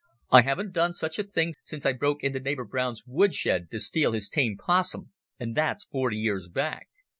[0.31, 4.13] I haven't done such a thing since I broke into neighbour Brown's woodshed to steal
[4.13, 6.87] his tame "possum, and that's forty years back.